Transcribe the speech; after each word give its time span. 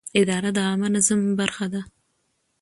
اداره 0.21 0.49
د 0.55 0.57
عامه 0.67 0.87
نظم 0.95 1.21
برخه 1.39 1.65
ده. 1.73 1.81